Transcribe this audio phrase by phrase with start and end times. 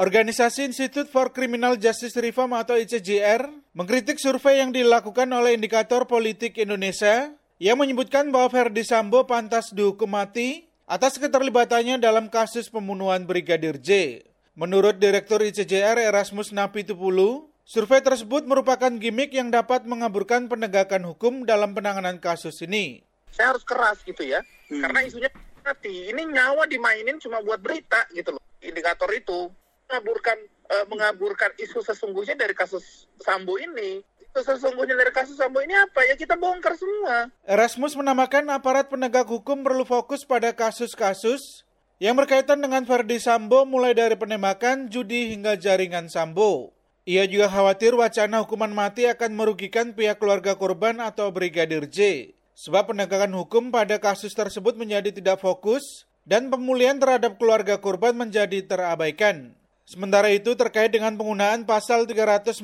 [0.00, 3.44] Organisasi Institute for Criminal Justice Reform atau ICJR
[3.76, 10.08] mengkritik survei yang dilakukan oleh Indikator Politik Indonesia yang menyebutkan bahwa Ferdi Sambo pantas dihukum
[10.08, 14.24] mati atas keterlibatannya dalam kasus pembunuhan Brigadir J.
[14.56, 21.76] Menurut Direktur ICJR Erasmus Napitupulu, survei tersebut merupakan gimmick yang dapat mengaburkan penegakan hukum dalam
[21.76, 23.04] penanganan kasus ini.
[23.36, 24.40] Saya harus keras gitu ya,
[24.72, 24.80] hmm.
[24.80, 25.28] karena isunya
[25.60, 26.08] mati.
[26.08, 28.40] Ini nyawa dimainin cuma buat berita gitu loh.
[28.64, 29.52] Indikator itu
[29.90, 30.38] mengaburkan
[30.70, 34.06] uh, mengaburkan isu sesungguhnya dari kasus Sambo ini.
[34.30, 36.06] Isu sesungguhnya dari kasus Sambo ini apa?
[36.06, 37.26] Ya kita bongkar semua.
[37.42, 41.66] Erasmus menamakan aparat penegak hukum perlu fokus pada kasus-kasus
[41.98, 46.70] yang berkaitan dengan Verdi Sambo mulai dari penembakan, judi hingga jaringan Sambo.
[47.10, 52.30] Ia juga khawatir wacana hukuman mati akan merugikan pihak keluarga korban atau Brigadir J.
[52.54, 58.62] Sebab penegakan hukum pada kasus tersebut menjadi tidak fokus dan pemulihan terhadap keluarga korban menjadi
[58.62, 59.59] terabaikan.
[59.90, 62.62] Sementara itu terkait dengan penggunaan pasal 340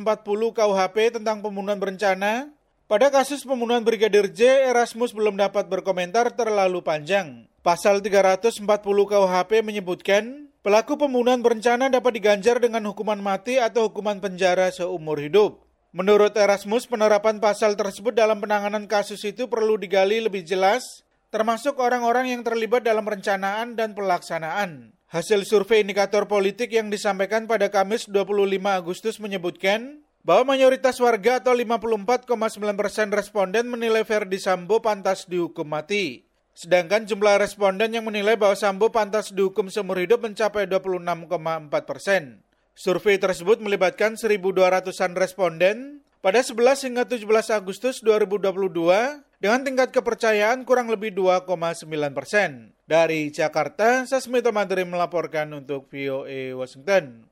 [0.55, 2.55] KUHP tentang pembunuhan berencana,
[2.87, 7.51] pada kasus pembunuhan Brigadir J, Erasmus belum dapat berkomentar terlalu panjang.
[7.67, 14.71] Pasal 340 KUHP menyebutkan, pelaku pembunuhan berencana dapat diganjar dengan hukuman mati atau hukuman penjara
[14.71, 15.67] seumur hidup.
[15.91, 21.03] Menurut Erasmus, penerapan pasal tersebut dalam penanganan kasus itu perlu digali lebih jelas,
[21.35, 24.96] termasuk orang-orang yang terlibat dalam perencanaan dan pelaksanaan.
[25.07, 31.55] Hasil survei indikator politik yang disampaikan pada Kamis 25 Agustus menyebutkan bahwa mayoritas warga atau
[31.55, 32.27] 54,9
[32.75, 36.27] persen responden menilai Verdi Sambo pantas dihukum mati.
[36.59, 42.43] Sedangkan jumlah responden yang menilai bahwa Sambo pantas dihukum seumur hidup mencapai 26,4 persen.
[42.75, 50.89] Survei tersebut melibatkan 1.200-an responden pada 11 hingga 17 Agustus 2022 dengan tingkat kepercayaan kurang
[50.89, 51.85] lebih 2,9
[52.17, 52.73] persen.
[52.87, 57.27] Dari Jakarta, Sasmito Madri melaporkan untuk VOA Washington.